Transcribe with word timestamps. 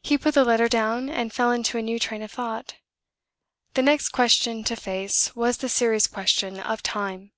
He 0.00 0.16
put 0.16 0.32
the 0.32 0.42
letter 0.42 0.68
down, 0.70 1.10
and 1.10 1.30
fell 1.30 1.50
into 1.50 1.76
a 1.76 1.82
new 1.82 1.98
train 1.98 2.22
of 2.22 2.30
thought. 2.30 2.76
The 3.74 3.82
next 3.82 4.08
question 4.08 4.64
to 4.64 4.74
face 4.74 5.36
was 5.36 5.58
the 5.58 5.68
serious 5.68 6.06
question 6.06 6.58
of 6.60 6.82
time. 6.82 7.30